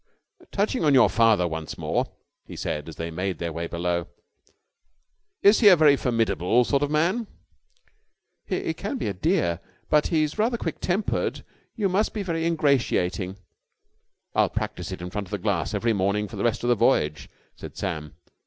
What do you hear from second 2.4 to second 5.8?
he said as they made their way below, "is he a